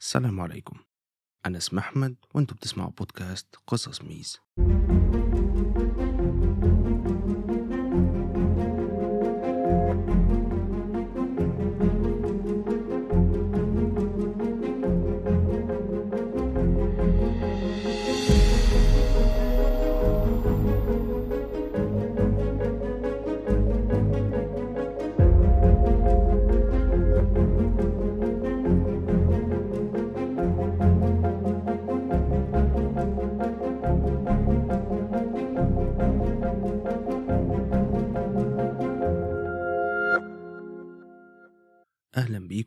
السلام 0.00 0.40
عليكم. 0.40 0.76
أنا 1.46 1.58
اسمي 1.58 1.80
أحمد 1.80 2.16
وأنتوا 2.34 2.56
بتسمعوا 2.56 2.90
بودكاست 2.90 3.56
قصص 3.66 4.02
ميز. 4.02 4.38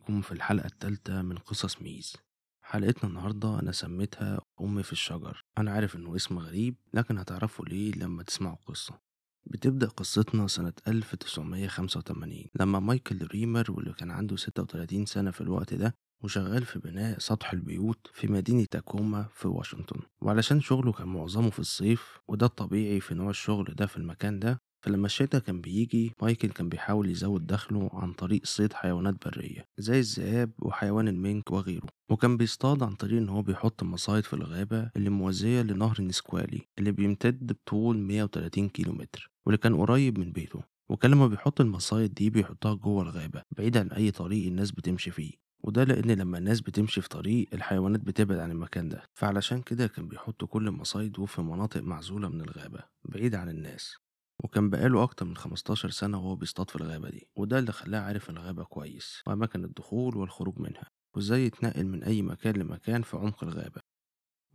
بيكم 0.04 0.20
في 0.20 0.32
الحلقة 0.32 0.66
التالتة 0.66 1.22
من 1.22 1.38
قصص 1.38 1.82
ميز. 1.82 2.16
حلقتنا 2.64 3.10
النهاردة 3.10 3.60
أنا 3.60 3.72
سميتها 3.72 4.40
أمي 4.60 4.82
في 4.82 4.92
الشجر. 4.92 5.44
أنا 5.58 5.70
عارف 5.70 5.96
إنه 5.96 6.16
اسم 6.16 6.38
غريب 6.38 6.76
لكن 6.94 7.18
هتعرفوا 7.18 7.64
ليه 7.64 7.92
لما 7.92 8.22
تسمعوا 8.22 8.56
القصة. 8.56 8.98
بتبدأ 9.46 9.86
قصتنا 9.88 10.46
سنة 10.46 10.72
1985 10.88 12.44
لما 12.60 12.80
مايكل 12.80 13.26
ريمر 13.26 13.64
واللي 13.72 13.92
كان 13.92 14.10
عنده 14.10 14.36
36 14.36 15.06
سنة 15.06 15.30
في 15.30 15.40
الوقت 15.40 15.74
ده 15.74 15.94
وشغال 16.22 16.64
في 16.64 16.78
بناء 16.78 17.18
سطح 17.18 17.52
البيوت 17.52 18.10
في 18.12 18.26
مدينة 18.26 18.64
تاكوما 18.70 19.28
في 19.34 19.48
واشنطن. 19.48 20.00
وعلشان 20.22 20.60
شغله 20.60 20.92
كان 20.92 21.08
معظمه 21.08 21.50
في 21.50 21.58
الصيف 21.58 22.18
وده 22.28 22.46
الطبيعي 22.46 23.00
في 23.00 23.14
نوع 23.14 23.30
الشغل 23.30 23.74
ده 23.74 23.86
في 23.86 23.96
المكان 23.96 24.38
ده 24.38 24.60
فلما 24.84 25.06
الشتا 25.06 25.38
كان 25.38 25.60
بيجي 25.60 26.12
مايكل 26.22 26.48
كان 26.48 26.68
بيحاول 26.68 27.10
يزود 27.10 27.46
دخله 27.46 27.90
عن 27.92 28.12
طريق 28.12 28.46
صيد 28.46 28.72
حيوانات 28.72 29.26
برية 29.26 29.64
زي 29.78 29.98
الذئاب 29.98 30.50
وحيوان 30.62 31.08
المينك 31.08 31.50
وغيره 31.50 31.86
وكان 32.10 32.36
بيصطاد 32.36 32.82
عن 32.82 32.94
طريق 32.94 33.18
إن 33.18 33.28
هو 33.28 33.42
بيحط 33.42 33.82
مصايد 33.82 34.24
في 34.24 34.34
الغابة 34.34 34.90
اللي 34.96 35.10
موازية 35.10 35.62
لنهر 35.62 36.02
نسكوالي 36.02 36.60
اللي 36.78 36.92
بيمتد 36.92 37.52
بطول 37.52 37.98
130 37.98 38.68
كيلومتر 38.68 39.30
واللي 39.46 39.58
كان 39.58 39.76
قريب 39.76 40.18
من 40.18 40.32
بيته 40.32 40.60
وكان 40.90 41.10
لما 41.10 41.26
بيحط 41.26 41.60
المصايد 41.60 42.14
دي 42.14 42.30
بيحطها 42.30 42.74
جوه 42.74 43.02
الغابة 43.02 43.42
بعيد 43.58 43.76
عن 43.76 43.88
أي 43.88 44.10
طريق 44.10 44.46
الناس 44.46 44.70
بتمشي 44.70 45.10
فيه 45.10 45.32
وده 45.64 45.84
لأن 45.84 46.10
لما 46.10 46.38
الناس 46.38 46.60
بتمشي 46.60 47.00
في 47.00 47.08
طريق 47.08 47.48
الحيوانات 47.52 48.00
بتبعد 48.00 48.38
عن 48.38 48.50
المكان 48.50 48.88
ده 48.88 49.02
فعلشان 49.14 49.62
كده 49.62 49.86
كان 49.86 50.08
بيحط 50.08 50.44
كل 50.44 50.70
مصايده 50.70 51.24
في 51.24 51.42
مناطق 51.42 51.80
معزولة 51.82 52.28
من 52.28 52.40
الغابة 52.40 52.80
بعيد 53.04 53.34
عن 53.34 53.48
الناس. 53.48 54.03
وكان 54.44 54.70
بقاله 54.70 55.02
أكتر 55.02 55.24
من 55.26 55.36
15 55.36 55.90
سنة 55.90 56.18
وهو 56.18 56.36
بيصطاد 56.36 56.70
في 56.70 56.76
الغابة 56.76 57.10
دي 57.10 57.28
وده 57.36 57.58
اللي 57.58 57.72
خلاه 57.72 58.00
عارف 58.00 58.30
الغابة 58.30 58.64
كويس 58.64 59.22
وأماكن 59.26 59.64
الدخول 59.64 60.16
والخروج 60.16 60.58
منها 60.60 60.90
وإزاي 61.16 61.46
يتنقل 61.46 61.86
من 61.86 62.04
أي 62.04 62.22
مكان 62.22 62.54
لمكان 62.56 63.02
في 63.02 63.16
عمق 63.16 63.44
الغابة. 63.44 63.80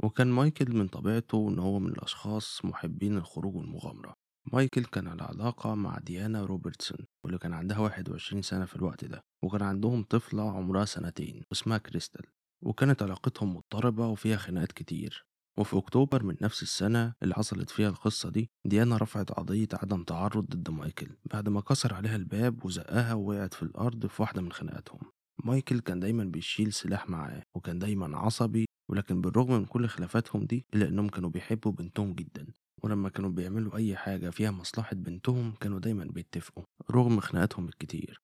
وكان 0.04 0.28
مايكل 0.32 0.76
من 0.76 0.88
طبيعته 0.88 1.50
إن 1.50 1.60
هو 1.60 1.80
من 1.80 1.90
الأشخاص 1.92 2.66
محبين 2.66 3.18
الخروج 3.18 3.56
والمغامرة. 3.56 4.14
مايكل 4.54 4.86
كان 4.86 5.08
على 5.08 5.24
علاقة 5.24 5.76
مع 5.76 5.98
ديانا 6.00 6.46
روبرتسون 6.46 7.06
واللي 7.24 7.38
كان 7.38 7.54
عندها 7.54 7.80
21 7.80 8.42
سنة 8.42 8.66
في 8.66 8.76
الوقت 8.76 9.06
ده 9.06 9.22
وكان 9.44 9.62
عندهم 9.62 10.04
طفلة 10.04 10.52
عمرها 10.52 10.86
سنتين 10.86 11.44
واسمها 11.52 11.78
كريستال 11.78 12.26
وكانت 12.64 13.04
علاقتهم 13.04 13.56
مضطربة 13.56 14.08
وفيها 14.08 14.38
خناقات 14.38 14.72
كتير. 14.72 15.26
وفي 15.58 15.78
أكتوبر 15.78 16.24
من 16.24 16.36
نفس 16.42 16.64
السنة 16.64 17.14
اللي 17.24 17.36
حصلت 17.36 17.70
فيها 17.70 17.90
القصة 17.90 18.30
دي 18.30 18.50
ديانا 18.66 18.98
رفعت 18.98 19.32
قضية 19.32 19.68
عدم 19.74 20.04
تعرض 20.04 20.46
ضد 20.46 20.70
مايكل 20.70 21.08
بعد 21.26 21.50
ما 21.50 21.62
كسر 21.62 21.94
عليها 21.94 22.16
الباب 22.16 22.66
وزقها 22.66 23.14
ووقعت 23.14 23.54
في 23.54 23.64
الأرض 23.64 24.06
في 24.06 24.22
واحدة 24.22 24.42
من 24.42 24.52
خناقاتهم. 24.52 25.00
مايكل 25.44 25.80
كان 25.80 26.00
دايما 26.00 26.24
بيشيل 26.24 26.74
سلاح 26.74 27.10
معاه 27.10 27.44
وكان 27.56 27.80
دايما 27.80 28.18
عصبي 28.18 28.66
ولكن 28.90 29.22
بالرغم 29.22 29.54
من 29.54 29.66
كل 29.66 29.88
خلافاتهم 29.88 30.46
دي 30.46 30.66
إلا 30.74 30.88
إنهم 30.88 31.10
كانوا 31.10 31.30
بيحبوا 31.30 31.72
بنتهم 31.72 32.14
جدا. 32.14 32.48
ولما 32.84 33.10
كانوا 33.10 33.30
بيعملوا 33.30 33.76
أي 33.76 33.96
حاجة 33.98 34.30
فيها 34.30 34.52
مصلحة 34.52 34.96
بنتهم 34.96 35.52
كانوا 35.52 35.80
دايما 35.80 36.04
بيتفقوا 36.06 36.64
رغم 36.92 37.20
خناقاتهم 37.20 37.68
الكتير. 37.68 38.22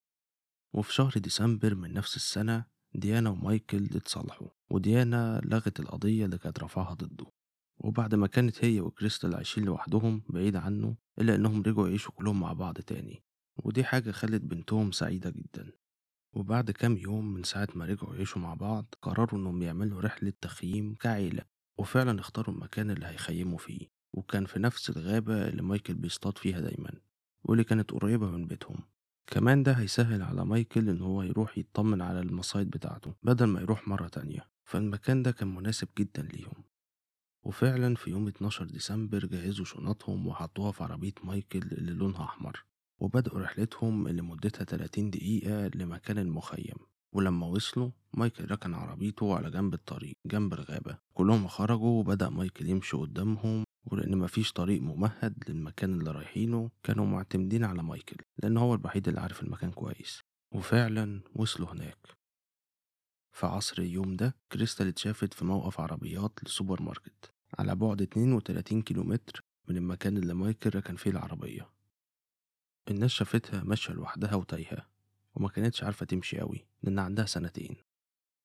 وفي 0.73 0.93
شهر 0.93 1.13
ديسمبر 1.15 1.75
من 1.75 1.93
نفس 1.93 2.15
السنة 2.15 2.65
ديانا 2.99 3.29
ومايكل 3.29 3.85
اتصالحوا 3.85 4.47
وديانا 4.69 5.41
لغت 5.45 5.79
القضية 5.79 6.25
اللي 6.25 6.37
كانت 6.37 6.59
رافعها 6.59 6.93
ضده. 6.93 7.25
وبعد 7.77 8.15
ما 8.15 8.27
كانت 8.27 8.65
هي 8.65 8.81
وكريستال 8.81 9.35
عايشين 9.35 9.65
لوحدهم 9.65 10.23
بعيد 10.29 10.55
عنه 10.55 10.95
إلا 11.21 11.35
إنهم 11.35 11.61
رجعوا 11.61 11.87
يعيشوا 11.87 12.13
كلهم 12.15 12.39
مع 12.39 12.53
بعض 12.53 12.77
تاني. 12.77 13.23
ودي 13.57 13.83
حاجة 13.83 14.11
خلت 14.11 14.41
بنتهم 14.41 14.91
سعيدة 14.91 15.29
جدا. 15.29 15.71
وبعد 16.33 16.71
كام 16.71 16.97
يوم 16.97 17.33
من 17.33 17.43
ساعة 17.43 17.67
ما 17.75 17.85
رجعوا 17.85 18.15
يعيشوا 18.15 18.41
مع 18.41 18.53
بعض 18.53 18.85
قرروا 19.01 19.39
إنهم 19.39 19.61
يعملوا 19.61 20.01
رحلة 20.01 20.33
تخييم 20.41 20.95
كعيلة 20.95 21.41
وفعلا 21.77 22.19
اختاروا 22.19 22.55
المكان 22.55 22.91
اللي 22.91 23.05
هيخيموا 23.05 23.57
فيه. 23.57 23.87
وكان 24.13 24.45
في 24.45 24.59
نفس 24.59 24.89
الغابة 24.89 25.47
اللي 25.47 25.61
مايكل 25.61 25.93
بيصطاد 25.93 26.37
فيها 26.37 26.59
دايما 26.59 26.91
واللي 27.43 27.63
كانت 27.63 27.91
قريبة 27.91 28.31
من 28.31 28.47
بيتهم. 28.47 28.94
كمان 29.27 29.63
ده 29.63 29.71
هيسهل 29.71 30.21
على 30.21 30.45
مايكل 30.45 30.89
إن 30.89 31.01
هو 31.01 31.23
يروح 31.23 31.57
يطمن 31.57 32.01
على 32.01 32.19
المصايد 32.19 32.69
بتاعته 32.69 33.13
بدل 33.23 33.45
ما 33.45 33.61
يروح 33.61 33.87
مرة 33.87 34.07
تانية 34.07 34.49
فالمكان 34.63 35.23
ده 35.23 35.31
كان 35.31 35.55
مناسب 35.55 35.87
جدا 35.99 36.21
ليهم. 36.21 36.63
وفعلا 37.43 37.95
في 37.95 38.09
يوم 38.11 38.27
12 38.27 38.65
ديسمبر 38.65 39.25
جهزوا 39.25 39.65
شنطهم 39.65 40.27
وحطوها 40.27 40.71
في 40.71 40.83
عربية 40.83 41.13
مايكل 41.23 41.59
اللي 41.59 41.91
لونها 41.91 42.23
أحمر 42.23 42.65
وبدأوا 42.99 43.39
رحلتهم 43.39 44.07
اللي 44.07 44.21
مدتها 44.21 44.63
30 44.63 45.09
دقيقة 45.09 45.67
لمكان 45.67 46.17
المخيم. 46.17 46.75
ولما 47.13 47.47
وصلوا 47.47 47.91
مايكل 48.13 48.51
ركن 48.51 48.73
عربيته 48.73 49.35
على 49.35 49.51
جنب 49.51 49.73
الطريق 49.73 50.13
جنب 50.25 50.53
الغابة. 50.53 50.97
كلهم 51.13 51.47
خرجوا 51.47 51.99
وبدأ 51.99 52.29
مايكل 52.29 52.69
يمشي 52.69 52.97
قدامهم 52.97 53.63
ولأن 53.85 54.17
مفيش 54.17 54.51
طريق 54.53 54.81
ممهد 54.81 55.43
للمكان 55.49 55.93
اللي 55.93 56.11
رايحينه 56.11 56.71
كانوا 56.83 57.05
معتمدين 57.05 57.63
على 57.63 57.83
مايكل 57.83 58.17
لأن 58.43 58.57
هو 58.57 58.75
الوحيد 58.75 59.07
اللي 59.07 59.19
عارف 59.21 59.43
المكان 59.43 59.71
كويس. 59.71 60.21
وفعلا 60.51 61.21
وصلوا 61.35 61.71
هناك. 61.71 62.07
في 63.31 63.45
عصر 63.45 63.81
اليوم 63.81 64.15
ده 64.15 64.35
كريستال 64.51 64.87
اتشافت 64.87 65.33
في 65.33 65.45
موقف 65.45 65.79
عربيات 65.79 66.39
لسوبر 66.43 66.81
ماركت 66.81 67.33
على 67.59 67.75
بعد 67.75 68.01
32 68.01 68.81
كيلومتر 68.81 69.43
من 69.67 69.77
المكان 69.77 70.17
اللي 70.17 70.33
مايكل 70.33 70.69
ركن 70.75 70.95
فيه 70.95 71.11
العربية. 71.11 71.69
الناس 72.89 73.11
شافتها 73.11 73.63
ماشية 73.63 73.93
لوحدها 73.93 74.35
وتايهة 74.35 74.87
وما 75.35 75.49
كانتش 75.49 75.83
عارفة 75.83 76.05
تمشي 76.05 76.39
قوي 76.39 76.65
لأن 76.83 76.99
عندها 76.99 77.25
سنتين. 77.25 77.75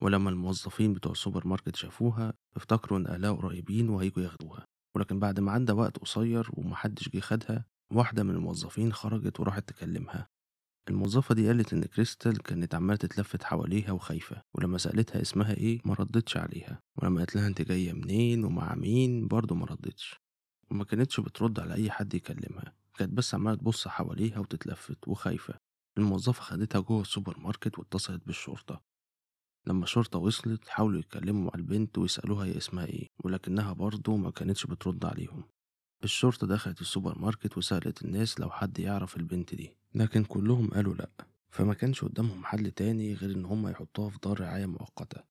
ولما 0.01 0.31
الموظفين 0.31 0.93
بتوع 0.95 1.13
السوبر 1.13 1.47
ماركت 1.47 1.77
شافوها 1.77 2.33
افتكروا 2.57 2.99
إن 2.99 3.07
أهلها 3.07 3.33
قريبين 3.33 3.89
وهيجوا 3.89 4.23
ياخدوها. 4.23 4.67
ولكن 4.97 5.21
بعد 5.21 5.41
ما 5.41 5.53
عدى 5.53 5.73
وقت 5.73 5.99
قصير 5.99 6.51
ومحدش 6.53 7.09
جه 7.09 7.21
خدها 7.21 7.65
واحدة 7.93 8.23
من 8.23 8.31
الموظفين 8.31 8.93
خرجت 8.93 9.41
وراحت 9.41 9.69
تكلمها. 9.69 10.29
الموظفة 10.89 11.35
دي 11.35 11.47
قالت 11.47 11.73
إن 11.73 11.85
كريستال 11.85 12.43
كانت 12.43 12.75
عمالة 12.75 12.97
تتلفت 12.97 13.43
حواليها 13.43 13.93
وخايفة 13.93 14.43
ولما 14.55 14.79
سألتها 14.79 15.23
اسمها 15.23 15.55
إيه 15.55 15.81
ما 15.85 15.95
ردتش 15.95 16.37
عليها 16.37 16.83
ولما 16.97 17.19
قالت 17.19 17.37
لها 17.37 17.47
أنت 17.47 17.63
جاية 17.63 17.93
منين 17.93 18.45
ومع 18.45 18.75
مين 18.75 19.29
برضه 19.29 19.55
ما 19.55 19.67
ردتش. 19.67 20.21
وما 20.71 20.85
كانتش 20.85 21.21
بترد 21.21 21.61
على 21.61 21.75
أي 21.75 21.91
حد 21.91 22.15
يكلمها 22.15 22.75
كانت 22.99 23.13
بس 23.13 23.35
عمالة 23.35 23.57
تبص 23.57 23.89
حواليها 23.89 24.39
وتتلفت 24.39 25.09
وخايفة. 25.09 25.55
الموظفة 25.99 26.43
خدتها 26.43 26.81
جوه 26.81 27.01
السوبر 27.03 27.39
ماركت 27.39 27.79
واتصلت 27.79 28.27
بالشرطة. 28.27 28.90
لما 29.67 29.85
الشرطة 29.85 30.19
وصلت 30.19 30.69
حاولوا 30.69 30.99
يتكلموا 30.99 31.45
مع 31.45 31.51
البنت 31.55 31.99
ويسألوها 31.99 32.47
هي 32.47 32.57
اسمها 32.57 32.87
إيه 32.87 33.07
ولكنها 33.25 33.73
برضه 33.73 34.17
ما 34.17 34.31
كانتش 34.31 34.67
بترد 34.67 35.05
عليهم. 35.05 35.45
الشرطة 36.05 36.47
دخلت 36.47 36.81
السوبر 36.81 37.19
ماركت 37.19 37.59
وسألت 37.59 38.03
الناس 38.05 38.41
لو 38.41 38.51
حد 38.51 38.79
يعرف 38.79 39.17
البنت 39.17 39.55
دي 39.55 39.77
لكن 39.95 40.25
كلهم 40.25 40.71
قالوا 40.71 40.95
لأ 40.95 41.11
فما 41.51 41.75
كانش 41.75 42.05
قدامهم 42.05 42.45
حل 42.45 42.71
تاني 42.71 43.15
غير 43.15 43.31
إن 43.37 43.45
هم 43.45 43.69
يحطوها 43.69 44.11
في 44.11 44.19
دار 44.23 44.41
رعاية 44.41 44.67
مؤقتة. 44.67 45.23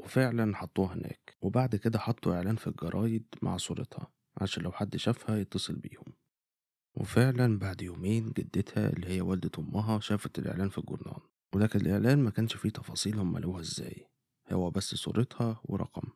وفعلا 0.00 0.56
حطوها 0.56 0.94
هناك 0.94 1.36
وبعد 1.42 1.76
كده 1.76 1.98
حطوا 1.98 2.34
إعلان 2.34 2.56
في 2.56 2.66
الجرايد 2.66 3.26
مع 3.42 3.56
صورتها 3.56 4.12
عشان 4.40 4.62
لو 4.62 4.72
حد 4.72 4.96
شافها 4.96 5.36
يتصل 5.36 5.76
بيهم. 5.76 6.04
وفعلا 6.94 7.58
بعد 7.58 7.82
يومين 7.82 8.32
جدتها 8.32 8.92
اللي 8.92 9.08
هي 9.08 9.20
والدة 9.20 9.50
أمها 9.58 10.00
شافت 10.00 10.38
الإعلان 10.38 10.68
في 10.68 10.78
الجورنال. 10.78 11.20
ولكن 11.54 11.80
الإعلان 11.80 12.18
ما 12.18 12.30
كانش 12.30 12.56
فيه 12.56 12.68
تفاصيل 12.70 13.18
هم 13.18 13.38
لقوها 13.38 13.60
إزاي. 13.60 14.06
هو 14.52 14.70
بس 14.70 14.94
صورتها 14.94 15.60
ورقم. 15.64 16.08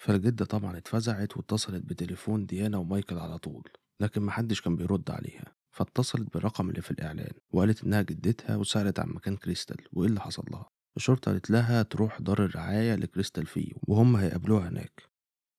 فالجدة 0.00 0.44
طبعا 0.44 0.76
اتفزعت 0.76 1.36
واتصلت 1.36 1.84
بتليفون 1.84 2.46
ديانا 2.46 2.78
ومايكل 2.78 3.18
على 3.18 3.38
طول 3.38 3.62
لكن 4.00 4.22
محدش 4.22 4.60
كان 4.60 4.76
بيرد 4.76 5.10
عليها. 5.10 5.54
فاتصلت 5.74 6.32
بالرقم 6.34 6.70
اللي 6.70 6.82
في 6.82 6.90
الإعلان 6.90 7.32
وقالت 7.52 7.84
إنها 7.84 8.02
جدتها 8.02 8.56
وسألت 8.56 9.00
عن 9.00 9.08
مكان 9.08 9.36
كريستال 9.36 9.88
وإيه 9.92 10.08
اللي 10.08 10.20
حصل 10.20 10.44
لها. 10.50 10.68
الشرطة 10.96 11.32
قالت 11.32 11.50
لها 11.50 11.82
تروح 11.82 12.20
دار 12.20 12.44
الرعاية 12.44 12.94
لكريستال 12.94 13.46
فيو 13.46 13.76
وهم 13.82 14.16
هيقابلوها 14.16 14.68
هناك. 14.68 15.13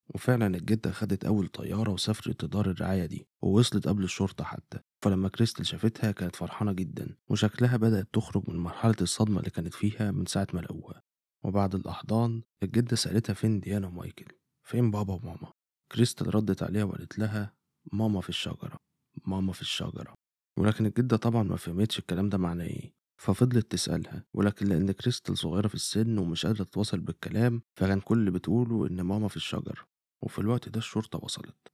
وفعلا 0.09 0.47
الجدة 0.57 0.91
خدت 0.91 1.25
أول 1.25 1.47
طيارة 1.47 1.91
وسافرت 1.91 2.43
لدار 2.43 2.69
الرعاية 2.69 3.05
دي 3.05 3.27
ووصلت 3.41 3.87
قبل 3.87 4.03
الشرطة 4.03 4.43
حتى. 4.43 4.79
فلما 5.01 5.29
كريستال 5.29 5.65
شافتها 5.65 6.11
كانت 6.11 6.35
فرحانة 6.35 6.71
جدا 6.73 7.15
وشكلها 7.27 7.77
بدأت 7.77 8.07
تخرج 8.13 8.43
من 8.49 8.55
مرحلة 8.55 8.95
الصدمة 9.01 9.39
اللي 9.39 9.49
كانت 9.49 9.73
فيها 9.73 10.11
من 10.11 10.25
ساعة 10.25 10.47
ما 10.53 10.59
لقوها. 10.59 11.01
وبعد 11.43 11.75
الأحضان 11.75 12.43
الجدة 12.63 12.95
سألتها 12.95 13.33
فين 13.33 13.59
ديانا 13.59 13.87
ومايكل؟ 13.87 14.25
فين 14.63 14.91
بابا 14.91 15.13
وماما؟ 15.13 15.51
كريستال 15.91 16.35
ردت 16.35 16.63
عليها 16.63 16.83
وقالت 16.83 17.19
لها 17.19 17.53
ماما 17.93 18.21
في 18.21 18.29
الشجرة 18.29 18.77
ماما 19.25 19.53
في 19.53 19.61
الشجرة. 19.61 20.13
ولكن 20.59 20.85
الجدة 20.85 21.17
طبعا 21.17 21.43
ما 21.43 21.55
فهمتش 21.55 21.99
الكلام 21.99 22.29
ده 22.29 22.37
معناه 22.37 22.65
إيه. 22.65 22.93
ففضلت 23.17 23.71
تسألها 23.71 24.23
ولكن 24.33 24.65
لأن 24.67 24.91
كريستال 24.91 25.37
صغيرة 25.37 25.67
في 25.67 25.75
السن 25.75 26.17
ومش 26.17 26.45
قادرة 26.45 26.63
تتواصل 26.63 26.99
بالكلام 26.99 27.61
فكان 27.75 27.99
كل 27.99 28.17
اللي 28.17 28.31
بتقوله 28.31 28.87
إن 28.87 29.01
ماما 29.01 29.27
في 29.27 29.35
الشجر 29.37 29.85
وفي 30.25 30.39
الوقت 30.39 30.69
ده 30.69 30.77
الشرطة 30.77 31.19
وصلت 31.23 31.67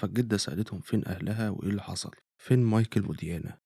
فالجدة 0.00 0.36
سألتهم 0.36 0.80
فين 0.80 1.06
أهلها 1.06 1.50
وإيه 1.50 1.68
اللي 1.68 1.82
حصل 1.82 2.10
فين 2.38 2.58
مايكل 2.58 3.06
وديانا؟ 3.06 3.58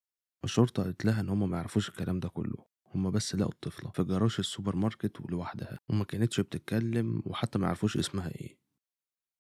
الشرطة 0.45 0.83
قالت 0.83 1.05
لها 1.05 1.21
إن 1.21 1.29
هما 1.29 1.47
ما 1.47 1.57
يعرفوش 1.57 1.89
الكلام 1.89 2.21
ده 2.21 2.29
كله 2.29 2.67
هما 2.95 3.11
بس 3.11 3.35
لقوا 3.35 3.53
الطفلة 3.53 3.91
في 3.91 4.05
جراج 4.05 4.37
السوبر 4.39 4.77
ماركت 4.77 5.21
ولوحدها 5.21 5.79
وما 5.91 6.05
كانتش 6.05 6.41
بتتكلم 6.41 7.23
وحتى 7.27 7.59
ما 7.59 7.67
يعرفوش 7.67 7.97
اسمها 7.97 8.29
إيه. 8.29 8.59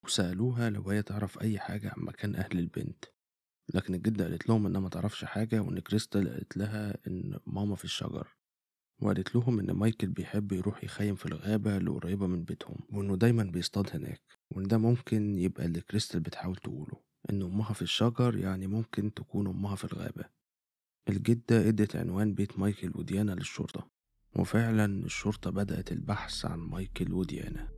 وسألوها 0.04 0.70
لو 0.70 0.90
هي 0.90 1.02
تعرف 1.02 1.40
أي 1.40 1.58
حاجة 1.58 1.88
عن 1.96 2.02
مكان 2.04 2.34
أهل 2.34 2.58
البنت. 2.58 3.04
لكن 3.74 3.94
الجدة 3.94 4.24
قالت 4.24 4.48
لهم 4.48 4.66
إنها 4.66 4.80
ما 4.80 4.88
تعرفش 4.88 5.24
حاجة 5.24 5.60
وإن 5.60 5.78
كريستال 5.78 6.28
قالت 6.28 6.56
لها 6.56 6.98
إن 7.06 7.38
ماما 7.46 7.76
في 7.76 7.84
الشجر 7.84 8.28
وقالت 9.02 9.34
لهم 9.34 9.58
إن 9.58 9.70
مايكل 9.70 10.06
بيحب 10.08 10.52
يروح 10.52 10.84
يخيم 10.84 11.14
في 11.14 11.26
الغابة 11.26 11.76
اللي 11.76 11.90
قريبة 11.90 12.26
من 12.26 12.44
بيتهم 12.44 12.76
وإنه 12.92 13.16
دايما 13.16 13.42
بيصطاد 13.42 13.90
هناك. 13.96 14.37
وإن 14.50 14.68
ده 14.68 14.78
ممكن 14.78 15.38
يبقى 15.38 15.64
اللي 15.64 15.80
كريستال 15.80 16.20
بتحاول 16.20 16.56
تقوله 16.56 17.00
إن 17.30 17.42
أمها 17.42 17.72
في 17.72 17.82
الشجر 17.82 18.36
يعني 18.36 18.66
ممكن 18.66 19.14
تكون 19.14 19.46
أمها 19.46 19.76
في 19.76 19.84
الغابة. 19.84 20.24
الجدة 21.08 21.68
إدت 21.68 21.96
عنوان 21.96 22.34
بيت 22.34 22.58
مايكل 22.58 22.92
وديانا 22.94 23.32
للشرطة 23.32 23.90
وفعلا 24.36 25.04
الشرطة 25.04 25.50
بدأت 25.50 25.92
البحث 25.92 26.44
عن 26.44 26.58
مايكل 26.58 27.12
وديانا. 27.12 27.77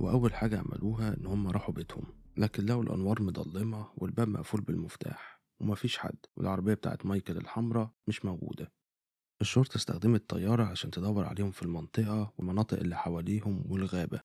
وأول 0.00 0.34
حاجة 0.34 0.58
عملوها 0.58 1.16
إن 1.16 1.26
هم 1.26 1.48
راحوا 1.48 1.74
بيتهم. 1.74 2.04
لكن 2.36 2.66
لقوا 2.66 2.82
الأنوار 2.82 3.22
مضلمة 3.22 3.88
والباب 3.96 4.28
مقفول 4.28 4.60
بالمفتاح 4.60 5.40
ومفيش 5.60 5.98
حد 5.98 6.16
والعربية 6.36 6.74
بتاعت 6.74 7.06
مايكل 7.06 7.36
الحمراء 7.36 7.90
مش 8.08 8.24
موجودة. 8.24 8.72
الشرطة 9.40 9.76
استخدمت 9.76 10.30
طيارة 10.30 10.64
عشان 10.64 10.90
تدور 10.90 11.24
عليهم 11.24 11.50
في 11.50 11.62
المنطقة 11.62 12.32
والمناطق 12.38 12.78
اللي 12.78 12.96
حواليهم 12.96 13.64
والغابة. 13.66 14.20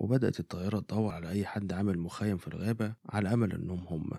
وبدأت 0.00 0.40
الطيارة 0.40 0.80
تدور 0.80 1.12
على 1.12 1.28
أي 1.28 1.46
حد 1.46 1.72
عامل 1.72 1.98
مخيم 1.98 2.36
في 2.36 2.48
الغابة 2.48 2.94
على 3.06 3.32
أمل 3.34 3.52
إنهم 3.52 3.86
هم. 3.86 4.10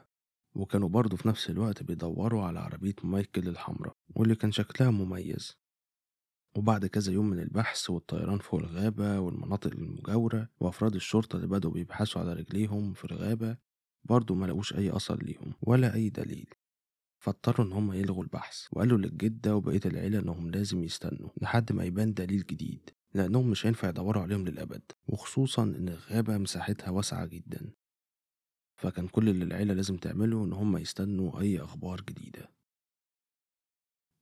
وكانوا 0.55 0.89
برضه 0.89 1.17
في 1.17 1.27
نفس 1.27 1.49
الوقت 1.49 1.83
بيدوروا 1.83 2.43
على 2.43 2.59
عربية 2.59 2.95
مايكل 3.03 3.47
الحمراء 3.47 3.95
واللي 4.15 4.35
كان 4.35 4.51
شكلها 4.51 4.91
مميز. 4.91 5.57
وبعد 6.55 6.85
كذا 6.85 7.13
يوم 7.13 7.29
من 7.29 7.39
البحث 7.39 7.89
والطيران 7.89 8.39
فوق 8.39 8.59
الغابة 8.59 9.19
والمناطق 9.19 9.71
المجاورة 9.71 10.49
وأفراد 10.59 10.95
الشرطة 10.95 11.35
اللي 11.35 11.47
بدأوا 11.47 11.73
بيبحثوا 11.73 12.21
على 12.21 12.33
رجليهم 12.33 12.93
في 12.93 13.05
الغابة 13.05 13.57
برضه 14.03 14.35
ما 14.35 14.45
لقوش 14.45 14.73
أي 14.73 14.95
أثر 14.95 15.23
ليهم 15.23 15.53
ولا 15.61 15.93
أي 15.93 16.09
دليل. 16.09 16.49
فاضطروا 17.19 17.67
إن 17.67 17.71
هم 17.71 17.93
يلغوا 17.93 18.23
البحث 18.23 18.67
وقالوا 18.71 18.97
للجدة 18.97 19.55
وبقية 19.55 19.81
العيلة 19.85 20.19
إنهم 20.19 20.51
لازم 20.51 20.83
يستنوا 20.83 21.29
لحد 21.41 21.71
ما 21.71 21.83
يبان 21.83 22.13
دليل 22.13 22.45
جديد 22.45 22.89
لأنهم 23.13 23.49
مش 23.49 23.65
هينفع 23.65 23.89
يدوروا 23.89 24.23
عليهم 24.23 24.45
للأبد 24.47 24.81
وخصوصا 25.07 25.63
إن 25.63 25.89
الغابة 25.89 26.37
مساحتها 26.37 26.89
واسعة 26.89 27.25
جدا. 27.25 27.73
فكان 28.81 29.07
كل 29.07 29.29
اللي 29.29 29.45
العيلة 29.45 29.73
لازم 29.73 29.97
تعمله 29.97 30.43
إن 30.43 30.53
هم 30.53 30.77
يستنوا 30.77 31.39
أي 31.39 31.59
أخبار 31.59 32.01
جديدة. 32.01 32.54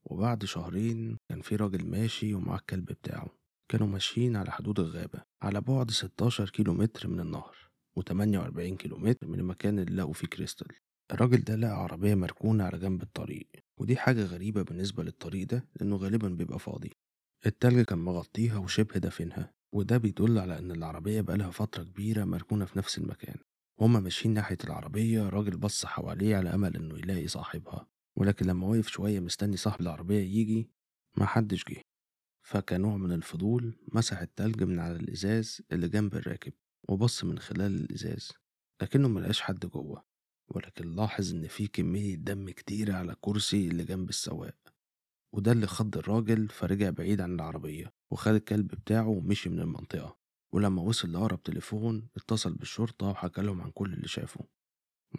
وبعد 0.05 0.45
شهرين 0.45 1.17
كان 1.29 1.41
في 1.41 1.55
راجل 1.55 1.87
ماشي 1.89 2.33
ومعاه 2.33 2.57
الكلب 2.57 2.85
بتاعه 2.85 3.27
كانوا 3.71 3.87
ماشيين 3.87 4.35
على 4.35 4.51
حدود 4.51 4.79
الغابة 4.79 5.21
على 5.41 5.61
بعد 5.61 5.91
16 5.91 6.49
كيلو 6.49 6.73
متر 6.73 7.07
من 7.07 7.19
النهر 7.19 7.55
و48 7.99 8.75
كيلو 8.77 8.97
متر 8.97 9.27
من 9.27 9.39
المكان 9.39 9.79
اللي 9.79 9.95
لقوا 10.01 10.13
فيه 10.13 10.27
كريستال. 10.27 10.67
الراجل 11.11 11.43
ده 11.43 11.55
لقى 11.55 11.83
عربية 11.83 12.15
مركونة 12.15 12.63
على 12.63 12.79
جنب 12.79 13.01
الطريق 13.01 13.47
ودي 13.79 13.97
حاجة 13.97 14.23
غريبة 14.23 14.61
بالنسبة 14.61 15.03
للطريق 15.03 15.47
ده 15.47 15.65
لأنه 15.75 15.95
غالبا 15.95 16.27
بيبقى 16.29 16.59
فاضي. 16.59 16.91
التلج 17.45 17.81
كان 17.85 17.99
مغطيها 17.99 18.57
وشبه 18.57 18.99
دافنها 18.99 19.51
وده 19.75 19.97
بيدل 19.97 20.39
على 20.39 20.59
إن 20.59 20.71
العربية 20.71 21.21
بقالها 21.21 21.51
فترة 21.51 21.83
كبيرة 21.83 22.23
مركونة 22.25 22.65
في 22.65 22.77
نفس 22.77 22.97
المكان. 22.97 23.35
وهما 23.81 23.99
ماشيين 23.99 24.33
ناحية 24.33 24.57
العربية 24.63 25.29
راجل 25.29 25.57
بص 25.57 25.85
حواليه 25.85 26.35
على 26.37 26.53
أمل 26.53 26.75
إنه 26.75 26.97
يلاقي 26.97 27.27
صاحبها. 27.27 27.87
ولكن 28.15 28.45
لما 28.45 28.67
وقف 28.67 28.87
شوية 28.87 29.19
مستني 29.19 29.57
صاحب 29.57 29.81
العربية 29.81 30.19
يجي 30.19 30.69
محدش 31.17 31.63
جه. 31.69 31.81
فكنوع 32.45 32.97
من 32.97 33.11
الفضول 33.11 33.77
مسح 33.93 34.19
التلج 34.19 34.63
من 34.63 34.79
على 34.79 34.95
الإزاز 34.95 35.61
اللي 35.71 35.89
جنب 35.89 36.15
الراكب 36.15 36.53
وبص 36.89 37.23
من 37.23 37.39
خلال 37.39 37.75
الإزاز 37.81 38.31
لكنه 38.81 39.07
ملقاش 39.07 39.41
حد 39.41 39.65
جوه. 39.65 40.03
ولكن 40.47 40.95
لاحظ 40.95 41.33
إن 41.33 41.47
في 41.47 41.67
كمية 41.67 42.15
دم 42.15 42.49
كتيرة 42.49 42.93
على 42.93 43.11
الكرسي 43.11 43.67
اللي 43.67 43.83
جنب 43.83 44.09
السواق 44.09 44.57
وده 45.35 45.51
اللي 45.51 45.67
خض 45.67 45.97
الراجل 45.97 46.47
فرجع 46.47 46.89
بعيد 46.89 47.21
عن 47.21 47.35
العربية 47.35 47.93
وخد 48.11 48.33
الكلب 48.33 48.67
بتاعه 48.67 49.07
ومشي 49.07 49.49
من 49.49 49.59
المنطقة. 49.59 50.17
ولما 50.53 50.81
وصل 50.81 51.11
لأقرب 51.11 51.43
تليفون 51.43 52.07
اتصل 52.15 52.53
بالشرطة 52.53 53.07
وحكى 53.07 53.41
لهم 53.41 53.61
عن 53.61 53.71
كل 53.71 53.93
اللي 53.93 54.07
شافه. 54.07 54.45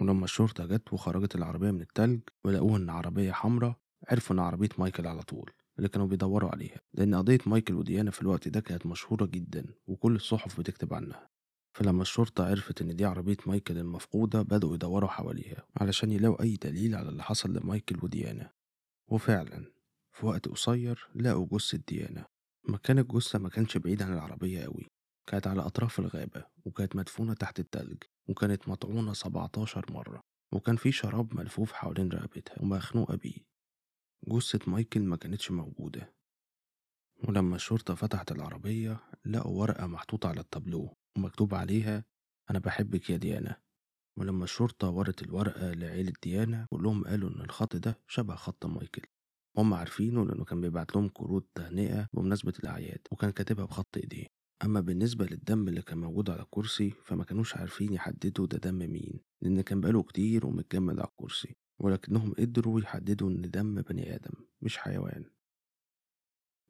ولما 0.00 0.24
الشرطة 0.24 0.66
جت 0.66 0.92
وخرجت 0.92 1.34
العربية 1.34 1.70
من 1.70 1.80
التلج 1.80 2.20
ولقوها 2.44 2.76
إن 2.76 2.90
عربية 2.90 3.32
حمراء 3.32 3.76
عرفوا 4.08 4.36
إن 4.36 4.40
عربية 4.40 4.68
مايكل 4.78 5.06
على 5.06 5.22
طول 5.22 5.50
اللي 5.78 5.88
كانوا 5.88 6.06
بيدوروا 6.06 6.50
عليها 6.50 6.80
لأن 6.94 7.14
قضية 7.14 7.38
مايكل 7.46 7.74
وديانا 7.74 8.10
في 8.10 8.22
الوقت 8.22 8.48
ده 8.48 8.60
كانت 8.60 8.86
مشهورة 8.86 9.26
جدا 9.26 9.66
وكل 9.86 10.16
الصحف 10.16 10.60
بتكتب 10.60 10.94
عنها. 10.94 11.28
فلما 11.76 12.02
الشرطة 12.02 12.46
عرفت 12.50 12.82
إن 12.82 12.96
دي 12.96 13.04
عربية 13.04 13.36
مايكل 13.46 13.78
المفقودة 13.78 14.42
بدأوا 14.42 14.74
يدوروا 14.74 15.08
حواليها 15.08 15.66
علشان 15.80 16.12
يلاقوا 16.12 16.42
أي 16.42 16.56
دليل 16.56 16.94
على 16.94 17.08
اللي 17.08 17.22
حصل 17.22 17.52
لمايكل 17.52 17.98
وديانا. 18.02 18.50
وفعلا 19.10 19.72
في 20.12 20.26
وقت 20.26 20.48
قصير 20.48 21.08
لقوا 21.14 21.46
جثة 21.52 21.80
ديانا. 21.88 22.26
مكان 22.68 22.98
الجثة 22.98 23.38
ما 23.38 23.48
كانش 23.48 23.78
بعيد 23.78 24.02
عن 24.02 24.12
العربية 24.12 24.60
قوي 24.64 24.86
كانت 25.26 25.46
على 25.46 25.62
أطراف 25.62 25.98
الغابة 25.98 26.46
وكانت 26.64 26.96
مدفونة 26.96 27.34
تحت 27.34 27.60
التلج 27.60 28.02
وكانت 28.28 28.68
مطعونة 28.68 29.12
17 29.12 29.92
مرة 29.92 30.20
وكان 30.52 30.76
في 30.76 30.92
شراب 30.92 31.34
ملفوف 31.34 31.72
حوالين 31.72 32.08
رقبتها 32.12 32.62
ومخنوقة 32.62 33.16
بيه. 33.16 33.38
جثة 34.28 34.70
مايكل 34.70 35.00
ما 35.02 35.16
كانتش 35.16 35.50
موجودة. 35.50 36.14
ولما 37.28 37.56
الشرطة 37.56 37.94
فتحت 37.94 38.32
العربية 38.32 39.00
لقوا 39.24 39.60
ورقة 39.60 39.86
محطوطة 39.86 40.28
على 40.28 40.40
التابلو 40.40 40.96
ومكتوب 41.16 41.54
عليها 41.54 42.04
أنا 42.50 42.58
بحبك 42.58 43.10
يا 43.10 43.16
ديانا. 43.16 43.60
ولما 44.18 44.44
الشرطة 44.44 44.90
ورت 44.90 45.22
الورقة 45.22 45.72
لعيلة 45.72 46.12
ديانا 46.22 46.66
كلهم 46.70 47.04
قالوا 47.04 47.30
إن 47.30 47.40
الخط 47.40 47.76
ده 47.76 48.00
شبه 48.08 48.34
خط 48.34 48.66
مايكل. 48.66 49.02
هم 49.56 49.74
عارفينه 49.74 50.26
لأنه 50.26 50.44
كان 50.44 50.60
بيبعت 50.60 50.96
لهم 50.96 51.08
كروت 51.08 51.48
تهنئة 51.54 52.08
بمناسبة 52.12 52.52
الأعياد 52.58 53.00
وكان 53.12 53.30
كاتبها 53.30 53.64
بخط 53.64 53.96
إيديه. 53.96 54.26
أما 54.62 54.80
بالنسبة 54.80 55.24
للدم 55.26 55.68
اللي 55.68 55.82
كان 55.82 55.98
موجود 55.98 56.30
على 56.30 56.42
الكرسي 56.42 56.90
فما 56.90 57.24
كانوش 57.24 57.56
عارفين 57.56 57.92
يحددوا 57.92 58.46
ده 58.46 58.58
دم 58.58 58.78
مين 58.78 59.20
لأن 59.42 59.60
كان 59.60 59.80
بقاله 59.80 60.02
كتير 60.02 60.46
ومتجمد 60.46 60.98
على 60.98 61.08
الكرسي 61.08 61.56
ولكنهم 61.78 62.32
قدروا 62.32 62.80
يحددوا 62.80 63.30
إن 63.30 63.50
دم 63.50 63.82
بني 63.82 64.14
آدم 64.14 64.32
مش 64.62 64.78
حيوان. 64.78 65.24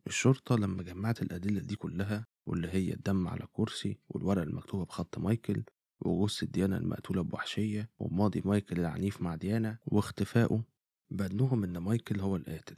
الشرطة 0.07 0.57
لما 0.57 0.83
جمعت 0.83 1.23
الأدلة 1.23 1.61
دي 1.61 1.77
كلها 1.77 2.27
واللي 2.47 2.69
هي 2.69 2.93
الدم 2.93 3.29
على 3.29 3.45
الكرسي 3.45 3.99
والورقة 4.09 4.43
المكتوبة 4.43 4.85
بخط 4.85 5.19
مايكل 5.19 5.65
وجثة 6.01 6.47
ديانا 6.47 6.77
المقتولة 6.77 7.23
بوحشية 7.23 7.91
وماضي 7.99 8.43
مايكل 8.45 8.81
العنيف 8.81 9.23
مع 9.23 9.35
ديانا 9.35 9.79
واختفائه 9.87 10.65
بأنهم 11.11 11.65
إن 11.65 11.79
مايكل 11.79 12.21
هو 12.21 12.37
القاتل. 12.37 12.75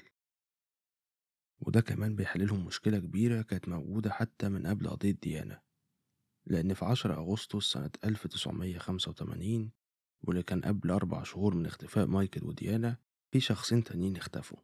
وده 1.60 1.80
كمان 1.80 2.16
بيحللهم 2.16 2.64
مشكلة 2.64 2.98
كبيرة 2.98 3.42
كانت 3.42 3.68
موجودة 3.68 4.10
حتى 4.10 4.48
من 4.48 4.66
قبل 4.66 4.88
قضية 4.88 5.10
ديانا 5.22 5.60
لأن 6.46 6.74
في 6.74 6.84
10 6.84 7.14
أغسطس 7.14 7.64
سنة 7.72 7.90
1985 8.04 9.72
واللي 10.22 10.42
كان 10.42 10.60
قبل 10.60 10.90
أربع 10.90 11.22
شهور 11.22 11.54
من 11.54 11.66
اختفاء 11.66 12.06
مايكل 12.06 12.44
وديانا 12.44 12.96
في 13.32 13.40
شخصين 13.40 13.84
تانيين 13.84 14.16
اختفوا 14.16 14.58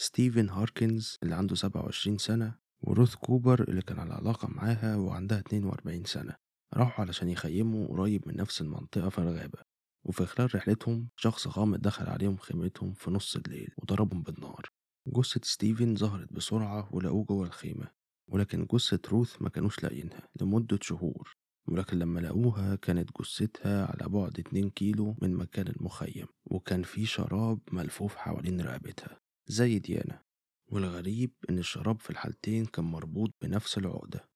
ستيفن 0.00 0.48
هاركنز 0.48 1.18
اللي 1.22 1.34
عنده 1.34 1.54
27 1.54 2.18
سنة 2.18 2.58
وروث 2.80 3.14
كوبر 3.14 3.68
اللي 3.68 3.82
كان 3.82 3.98
على 3.98 4.14
علاقة 4.14 4.48
معاها 4.48 4.96
وعندها 4.96 5.38
42 5.38 6.04
سنة 6.04 6.36
راحوا 6.74 7.04
علشان 7.04 7.28
يخيموا 7.28 7.88
قريب 7.88 8.28
من 8.28 8.36
نفس 8.36 8.60
المنطقة 8.60 9.08
في 9.08 9.18
الغابة 9.18 9.58
وفي 10.04 10.26
خلال 10.26 10.54
رحلتهم 10.54 11.08
شخص 11.16 11.46
غامض 11.46 11.80
دخل 11.80 12.06
عليهم 12.06 12.36
خيمتهم 12.36 12.92
في 12.92 13.10
نص 13.10 13.36
الليل 13.36 13.74
وضربهم 13.76 14.22
بالنار. 14.22 14.70
جثة 15.16 15.40
ستيفن 15.44 15.96
ظهرت 15.96 16.32
بسرعة 16.32 16.88
ولقوه 16.94 17.24
جوه 17.24 17.46
الخيمة 17.46 17.88
ولكن 18.28 18.66
جثة 18.72 19.00
روث 19.08 19.42
ما 19.42 19.48
كانوش 19.48 19.82
لاقيينها 19.82 20.28
لمدة 20.40 20.78
شهور 20.82 21.36
ولكن 21.68 21.98
لما 21.98 22.20
لقوها 22.20 22.74
كانت 22.74 23.10
جثتها 23.20 23.86
على 23.86 24.08
بعد 24.08 24.38
2 24.38 24.70
كيلو 24.70 25.16
من 25.22 25.34
مكان 25.34 25.68
المخيم 25.68 26.26
وكان 26.44 26.82
في 26.82 27.06
شراب 27.06 27.58
ملفوف 27.72 28.16
حوالين 28.16 28.60
رقبتها 28.60 29.20
زي 29.46 29.78
ديانا 29.78 30.22
والغريب 30.70 31.32
إن 31.50 31.58
الشراب 31.58 32.00
في 32.00 32.10
الحالتين 32.10 32.66
كان 32.66 32.84
مربوط 32.84 33.34
بنفس 33.42 33.78
العقدة. 33.78 34.28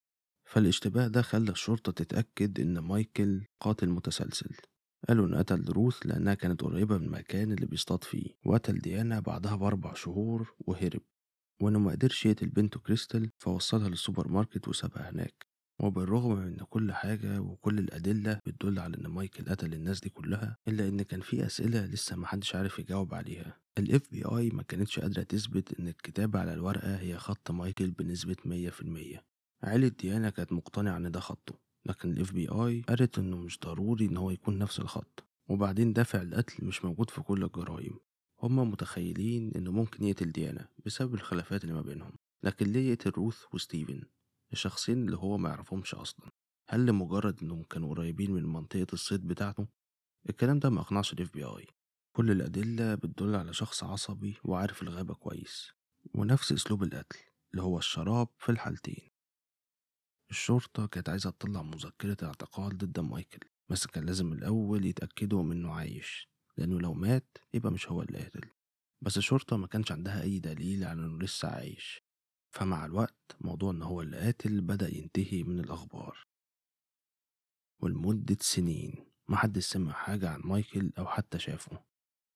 فالاشتباه 0.45 1.09
ده 1.09 1.23
خلى 1.23 1.51
الشرطة 1.51 1.93
تتأكد 1.93 2.61
إن 2.61 2.79
مايكل 2.79 3.45
قاتل 3.61 3.89
متسلسل. 3.89 4.57
قالوا 5.09 5.27
إن 5.27 5.35
قتل 5.35 5.65
روث 5.69 6.07
لأنها 6.07 6.35
كانت 6.35 6.63
قريبة 6.63 6.99
من 6.99 7.05
المكان 7.07 7.53
اللي 7.53 7.67
بيصطاد 7.67 8.05
فيه 8.05 8.27
وقتل 8.45 8.79
ديانا 8.79 9.21
بعدها 9.21 9.57
بأربع 9.57 9.95
شهور 9.95 10.55
وهرب. 10.59 11.01
وإنه 11.63 11.79
ما 11.79 11.91
قدرش 11.93 12.27
يقتل 12.27 12.49
بنته 12.49 12.81
كريستال 12.81 13.31
فوصلها 13.39 13.89
للسوبر 13.89 14.29
ماركت 14.29 14.69
وسابها 14.69 15.11
هناك. 15.11 15.47
وبالرغم 15.81 16.33
من 16.37 16.47
إن 16.47 16.67
كل 16.69 16.93
حاجة 16.93 17.41
وكل 17.41 17.79
الأدلة 17.79 18.41
بتدل 18.47 18.79
على 18.79 18.97
إن 18.97 19.07
مايكل 19.07 19.45
قتل 19.45 19.75
الناس 19.75 20.01
دي 20.01 20.09
كلها 20.09 20.57
إلا 20.69 20.89
إن 20.89 21.03
كان 21.03 21.21
في 21.21 21.47
أسئلة 21.47 21.87
لسه 21.87 22.17
محدش 22.17 22.55
عارف 22.55 22.79
يجاوب 22.79 23.15
عليها. 23.15 23.61
ال 23.79 24.01
FBI 24.01 24.55
ما 24.55 24.63
كانتش 24.63 24.99
قادرة 25.01 25.23
تثبت 25.23 25.81
إن 25.81 25.89
الكتابة 25.89 26.39
على 26.41 26.53
الورقة 26.55 26.97
هي 26.97 27.19
خط 27.19 27.51
مايكل 27.51 27.91
بنسبة 27.91 28.37
100% 28.45 29.25
عيلة 29.63 29.89
ديانا 29.89 30.31
كانت 30.31 30.53
مقتنعة 30.53 30.97
إن 30.97 31.11
ده 31.11 31.21
خطه. 31.21 31.72
لكن 31.87 32.11
ال 32.11 32.27
FBI 32.27 32.85
قالت 32.89 33.19
إنه 33.19 33.37
مش 33.37 33.59
ضروري 33.61 34.07
إن 34.07 34.17
هو 34.17 34.31
يكون 34.31 34.59
نفس 34.59 34.81
الخط. 34.81 35.25
وبعدين 35.49 35.93
دافع 35.93 36.23
القتل 36.23 36.65
مش 36.67 36.85
موجود 36.85 37.11
في 37.11 37.21
كل 37.21 37.45
الجرائم. 37.45 37.99
هما 38.43 38.65
متخيلين 38.65 39.53
إنه 39.57 39.73
ممكن 39.73 40.05
يقتل 40.05 40.33
ديانا 40.33 40.69
بسبب 40.87 41.15
الخلافات 41.15 41.65
اللي 41.65 41.75
ما 41.75 41.83
بينهم. 41.83 42.13
لكن 42.43 42.67
ليه 42.67 42.91
يقتل 42.91 43.11
روث 43.11 43.43
وستيفن؟ 43.53 44.03
الشخصين 44.53 45.05
اللي 45.05 45.17
هو 45.17 45.39
ما 45.39 45.49
يعرفهمش 45.49 45.95
أصلا. 45.95 46.31
هل 46.69 46.87
لمجرد 46.87 47.43
إنهم 47.43 47.63
كانوا 47.63 47.95
قريبين 47.95 48.31
من 48.31 48.43
منطقة 48.47 48.87
الصيد 48.93 49.27
بتاعته؟ 49.27 49.69
الكلام 50.31 50.59
ده 50.59 50.71
ما 50.71 50.81
أقنعش 50.81 51.13
ال 51.13 51.29
FBI 51.29 51.67
كل 52.13 52.31
الأدلة 52.31 52.95
بتدل 52.95 53.35
على 53.35 53.53
شخص 53.53 53.85
عصبي 53.85 54.37
وعارف 54.45 54.83
الغابة 54.83 55.15
كويس. 55.15 55.73
ونفس 56.15 56.53
أسلوب 56.53 56.83
القتل 56.83 57.19
اللي 57.51 57.63
هو 57.63 57.79
الشراب 57.79 58.29
في 58.39 58.53
الحالتين. 58.53 59.12
الشرطة 60.33 60.87
كانت 60.87 61.09
عايزة 61.09 61.31
تطلع 61.31 61.63
مذكرة 61.63 62.17
اعتقال 62.23 62.79
ضد 62.79 63.01
مايكل 63.01 63.49
بس 63.69 63.87
كان 63.87 64.05
لازم 64.05 64.33
الأول 64.33 64.85
يتأكدوا 64.85 65.43
من 65.43 65.53
إنه 65.53 65.73
عايش 65.73 66.29
لأنه 66.57 66.81
لو 66.81 66.95
مات 66.95 67.39
يبقى 67.55 67.73
مش 67.73 67.89
هو 67.89 68.03
اللي 68.03 68.19
قاتل 68.19 68.51
بس 69.03 69.17
الشرطة 69.19 69.57
ما 69.57 69.67
كانش 69.67 69.93
عندها 69.93 70.23
أي 70.23 70.39
دليل 70.39 70.85
على 70.85 71.01
إنه 71.03 71.19
لسه 71.19 71.49
عايش. 71.49 72.03
فمع 72.55 72.85
الوقت 72.87 73.37
موضوع 73.41 73.71
إن 73.71 73.83
هو 73.83 74.03
اللي 74.03 74.17
قاتل 74.17 74.61
بدأ 74.61 74.95
ينتهي 74.95 75.43
من 75.43 75.61
الأخبار. 75.61 76.27
ولمدة 77.81 78.37
سنين 78.41 79.07
محدش 79.29 79.65
سمع 79.65 79.93
حاجة 79.93 80.31
عن 80.31 80.41
مايكل 80.45 80.93
أو 80.99 81.07
حتى 81.07 81.39
شافه. 81.39 81.85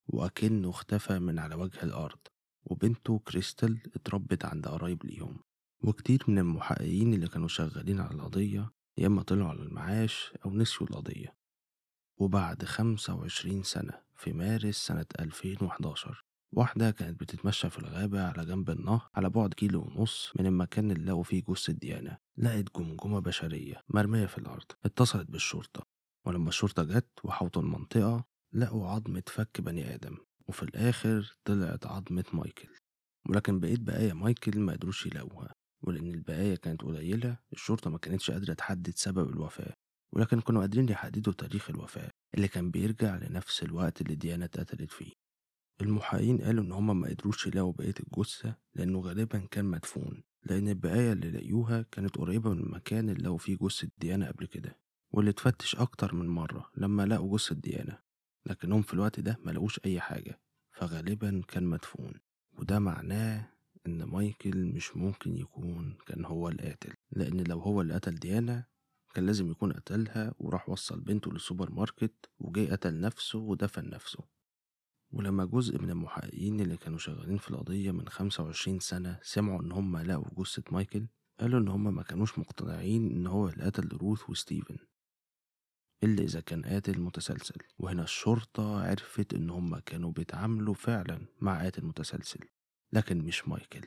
وأكنه 0.09 0.71
اختفى 0.71 1.19
من 1.19 1.39
على 1.39 1.55
وجه 1.55 1.83
الأرض 1.83 2.19
وبنته 2.65 3.19
كريستال 3.19 3.83
اتربت 3.95 4.45
عند 4.45 4.69
قرايب 4.69 5.05
ليهم. 5.07 5.46
وكتير 5.85 6.25
من 6.29 6.39
المحققين 6.39 7.15
اللي 7.15 7.29
كانوا 7.29 7.49
شغالين 7.49 8.01
على 8.01 8.15
القضية 8.15 8.71
يا 8.99 9.07
إما 9.07 9.23
طلعوا 9.23 9.49
على 9.49 9.63
المعاش 9.63 10.33
أو 10.45 10.51
نسيوا 10.51 10.91
القضية. 10.91 11.37
وبعد 12.19 12.65
25 12.65 13.63
سنة 13.63 14.01
في 14.17 14.33
مارس 14.33 14.77
سنة 14.77 15.07
2011 15.21 16.25
واحدة 16.53 16.91
كانت 16.91 17.21
بتتمشى 17.21 17.71
في 17.71 17.79
الغابة 17.79 18.23
على 18.27 18.45
جنب 18.47 18.71
النهر 18.71 19.09
على 19.15 19.31
بعد 19.31 19.55
كيلو 19.55 19.83
ونص 19.83 20.33
من 20.39 20.47
المكان 20.47 20.91
اللي 20.91 21.05
لقوا 21.05 21.23
فيه 21.23 21.43
جثة 21.49 21.73
ديانا 21.73 22.19
لقت 22.37 22.77
جمجمة 22.79 23.21
بشرية 23.21 23.83
مرمية 23.89 24.27
في 24.27 24.39
الأرض 24.39 24.65
اتصلت 24.85 25.31
بالشرطة. 25.31 25.87
ولما 26.27 26.49
الشرطة 26.49 26.83
جت 26.83 27.11
وحوطوا 27.25 27.63
المنطقة 27.63 28.25
لقوا 28.53 28.89
عظمة 28.89 29.23
فك 29.27 29.61
بني 29.61 29.95
آدم. 29.95 30.17
وفي 30.49 30.63
الآخر 30.63 31.37
طلعت 31.45 31.87
عظمة 31.87 32.25
مايكل. 32.33 32.69
ولكن 33.29 33.61
بقيت 33.61 33.81
بقايا 33.81 34.15
مايكل 34.15 34.61
ما 34.61 34.73
قدروش 34.73 35.07
يلاقوها. 35.07 35.55
ولأن 35.87 36.15
البقايا 36.15 36.55
كانت 36.55 36.83
قليلة 36.83 37.39
الشرطة 37.53 37.91
ما 37.91 37.99
كانتش 37.99 38.31
قادرة 38.31 38.53
تحدد 38.55 38.93
سبب 38.97 39.29
الوفاة 39.29 39.75
ولكن 40.13 40.41
كانوا 40.41 40.61
قادرين 40.61 40.89
يحددوا 40.89 41.33
تاريخ 41.33 41.71
الوفاة 41.71 42.11
اللي 42.35 42.49
كان 42.49 42.71
بيرجع 42.71 43.17
لنفس 43.17 43.63
الوقت 43.63 44.01
اللي 44.01 44.15
ديانا 44.15 44.45
اتقتلت 44.45 44.91
فيه. 44.91 45.13
المحققين 45.81 46.39
قالوا 46.39 46.65
إن 46.65 46.73
هما 46.73 46.95
ما 46.95 47.09
قدروش 47.09 47.47
يلاقوا 47.47 47.73
بقية 47.73 47.95
الجثة 48.01 48.57
لأنه 48.75 49.01
غالبا 49.01 49.39
كان 49.51 49.65
مدفون 49.65 50.23
لأن 50.45 50.69
البقايا 50.69 51.13
اللي 51.13 51.31
لقيوها 51.31 51.83
كانت 51.83 52.17
قريبة 52.19 52.51
من 52.55 52.61
المكان 52.61 53.11
اللي 53.11 53.23
لقوا 53.23 53.39
فيه 53.39 53.57
جثة 53.61 53.89
ديانا 53.99 54.29
قبل 54.29 54.47
كده 54.47 54.79
واللي 55.11 55.31
اتفتش 55.31 55.77
أكتر 55.77 56.15
من 56.15 56.27
مرة 56.29 56.71
لما 56.77 57.07
لقوا 57.07 57.37
جثة 57.39 57.55
ديانا 57.55 58.03
لكنهم 58.47 58.83
في 58.83 58.95
الوقت 58.95 59.21
ده 59.21 59.39
ما 59.45 59.51
لقوش 59.51 59.81
أي 59.85 60.01
حاجة 60.01 60.41
فغالبا 60.73 61.43
كان 61.49 61.65
مدفون 61.65 62.13
وده 62.59 62.79
معناه 62.79 63.56
إن 63.87 64.05
مايكل 64.05 64.65
مش 64.65 64.97
ممكن 64.97 65.37
يكون 65.37 65.97
كان 66.07 66.25
هو 66.25 66.49
القاتل 66.49 66.95
لأن 67.11 67.41
لو 67.41 67.59
هو 67.59 67.81
اللي 67.81 67.95
قتل 67.95 68.15
ديانا 68.15 68.65
كان 69.15 69.27
لازم 69.27 69.51
يكون 69.51 69.73
قتلها 69.73 70.35
وراح 70.39 70.69
وصل 70.69 71.01
بنته 71.01 71.33
للسوبر 71.33 71.71
ماركت 71.71 72.31
وجاي 72.39 72.71
قتل 72.71 73.01
نفسه 73.01 73.39
ودفن 73.39 73.91
نفسه. 73.91 74.25
ولما 75.13 75.45
جزء 75.45 75.83
من 75.83 75.91
المحققين 75.91 76.61
اللي 76.61 76.77
كانوا 76.77 76.99
شغالين 76.99 77.39
في 77.39 77.51
القضية 77.51 77.91
من 77.91 78.09
25 78.09 78.81
سنة 78.81 79.19
سمعوا 79.23 79.63
إن 79.63 79.73
هم 79.73 79.99
لقوا 79.99 80.45
جثة 80.45 80.63
مايكل 80.71 81.07
قالوا 81.41 81.61
إن 81.61 81.69
هم 81.69 81.95
ما 81.95 82.03
كانوش 82.03 82.39
مقتنعين 82.39 83.11
إن 83.11 83.27
هو 83.27 83.49
اللي 83.49 83.65
قتل 83.65 83.89
روث 83.97 84.31
وستيفن. 84.31 84.79
إلا 86.05 86.23
إذا 86.23 86.41
كان 86.41 86.63
قاتل 86.63 87.01
متسلسل 87.01 87.59
وهنا 87.79 88.03
الشرطة 88.03 88.81
عرفت 88.81 89.35
إن 89.35 89.51
هم 89.51 89.79
كانوا 89.79 90.13
بيتعاملوا 90.13 90.75
فعلا 90.75 91.27
مع 91.41 91.63
قاتل 91.63 91.85
متسلسل. 91.85 92.41
لكن 92.93 93.19
مش 93.19 93.49
مايكل 93.49 93.87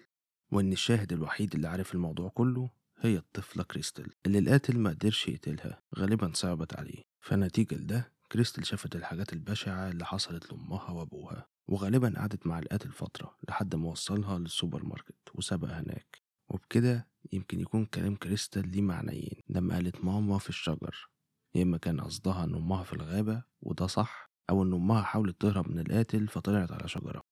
وإن 0.52 0.72
الشاهد 0.72 1.14
الوحيد 1.14 1.56
اللي 1.56 1.68
عارف 1.68 1.94
الموضوع 1.96 2.30
كله 2.30 2.70
هي 3.02 3.18
الطفلة 3.18 3.64
كريستل 3.64 4.14
اللي 4.26 4.40
القاتل 4.40 4.80
ما 4.80 4.90
قدرش 4.90 5.28
يقتلها 5.28 5.82
غالبا 5.98 6.32
صعبت 6.34 6.74
عليه. 6.74 7.04
فنتيجة 7.22 7.76
لده 7.76 8.14
كريستل 8.32 8.66
شافت 8.66 8.96
الحاجات 8.96 9.34
البشعة 9.34 9.90
اللي 9.90 10.06
حصلت 10.06 10.52
لأمها 10.52 10.92
وأبوها 10.92 11.48
وغالبا 11.68 12.14
قعدت 12.18 12.48
مع 12.48 12.60
القاتل 12.60 12.92
فترة 12.92 13.36
لحد 13.50 13.76
ما 13.76 13.90
وصلها 13.90 14.40
للسوبر 14.40 14.86
ماركت 14.86 15.18
وسابها 15.34 15.80
هناك. 15.80 16.22
وبكده 16.50 17.08
يمكن 17.34 17.60
يكون 17.60 17.86
كلام 17.86 18.16
كريستال 18.16 18.72
ليه 18.72 18.82
معنيين. 18.82 19.42
لما 19.50 19.76
قالت 19.76 20.04
ماما 20.04 20.38
في 20.38 20.50
الشجر 20.50 21.10
يا 21.56 21.64
إما 21.64 21.78
كان 21.78 22.02
قصدها 22.02 22.44
إن 22.44 22.56
أمها 22.56 22.84
في 22.84 22.94
الغابة 22.94 23.44
وده 23.62 23.88
صح 23.88 24.30
أو 24.50 24.64
إن 24.64 24.74
أمها 24.74 25.02
حاولت 25.02 25.42
تهرب 25.42 25.70
من 25.72 25.80
القاتل 25.80 26.28
فطلعت 26.28 26.72
على 26.72 26.88
شجرة 26.88 27.29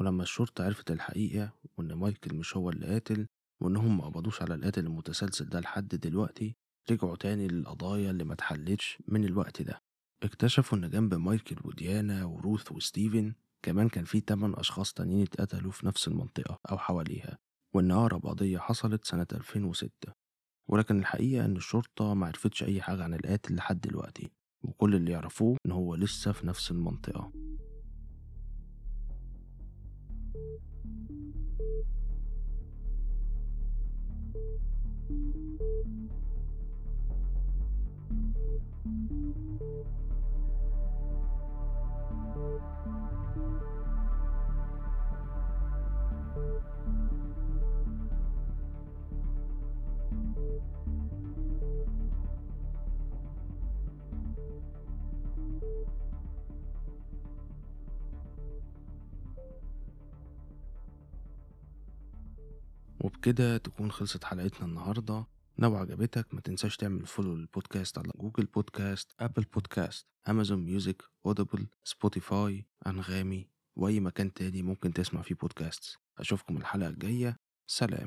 ولما 0.00 0.22
الشرطة 0.22 0.64
عرفت 0.64 0.90
الحقيقة 0.90 1.52
وإن 1.76 1.92
مايكل 1.92 2.34
مش 2.34 2.56
هو 2.56 2.70
اللي 2.70 2.86
قاتل 2.86 3.26
وإنهم 3.60 3.96
ما 3.98 4.04
قبضوش 4.04 4.42
على 4.42 4.54
القاتل 4.54 4.86
المتسلسل 4.86 5.44
ده 5.48 5.60
لحد 5.60 5.88
دلوقتي 5.88 6.56
رجعوا 6.90 7.16
تاني 7.16 7.48
للقضايا 7.48 8.10
اللي 8.10 8.24
ما 8.24 8.34
من 9.08 9.24
الوقت 9.24 9.62
ده. 9.62 9.82
اكتشفوا 10.22 10.78
إن 10.78 10.90
جنب 10.90 11.14
مايكل 11.14 11.56
وديانا 11.64 12.24
وروث 12.24 12.72
وستيفن 12.72 13.34
كمان 13.62 13.88
كان 13.88 14.04
في 14.04 14.20
تمن 14.20 14.58
أشخاص 14.58 14.92
تانيين 14.92 15.22
اتقتلوا 15.22 15.72
في 15.72 15.86
نفس 15.86 16.08
المنطقة 16.08 16.58
أو 16.70 16.78
حواليها 16.78 17.38
وإن 17.74 17.90
أقرب 17.90 18.26
قضية 18.26 18.58
حصلت 18.58 19.04
سنة 19.04 19.26
2006 19.32 19.90
ولكن 20.68 20.98
الحقيقة 20.98 21.44
إن 21.44 21.56
الشرطة 21.56 22.14
معرفتش 22.14 22.62
أي 22.62 22.82
حاجة 22.82 23.04
عن 23.04 23.14
القاتل 23.14 23.54
لحد 23.54 23.80
دلوقتي 23.80 24.30
وكل 24.62 24.94
اللي 24.94 25.12
يعرفوه 25.12 25.56
إن 25.66 25.70
هو 25.70 25.94
لسه 25.94 26.32
في 26.32 26.46
نفس 26.46 26.70
المنطقة. 26.70 27.32
وبكده 63.00 63.56
تكون 63.56 63.92
خلصت 63.92 64.24
حلقتنا 64.24 64.66
النهاردة. 64.66 65.26
لو 65.58 65.76
عجبتك 65.76 66.34
ما 66.34 66.40
تنساش 66.40 66.76
تعمل 66.76 67.06
follow 67.06 67.34
للبودكاست 67.34 67.98
على 67.98 68.10
جوجل 68.16 68.44
بودكاست 68.44 69.12
أبل 69.20 69.42
بودكاست 69.42 70.06
أمازون 70.28 70.58
ميوزك 70.64 71.02
أوديبل 71.26 71.66
سبوتيفاي 71.84 72.66
أنغامي 72.86 73.48
وأي 73.76 74.00
مكان 74.00 74.32
تاني 74.32 74.62
ممكن 74.62 74.92
تسمع 74.92 75.22
فيه 75.22 75.34
بودكاست 75.34 75.98
أشوفكم 76.18 76.56
الحلقة 76.56 76.88
الجاية. 76.88 77.36
سلام. 77.66 77.98